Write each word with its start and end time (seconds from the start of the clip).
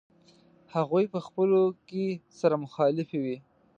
هغوی 0.75 1.05
په 1.13 1.19
خپلو 1.25 1.61
کې 1.89 2.05
سره 2.39 2.55
مخالفې 2.63 3.17
وې. 3.23 3.37